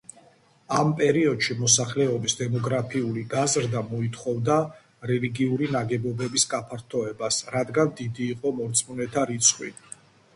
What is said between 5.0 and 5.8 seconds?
რელიგიური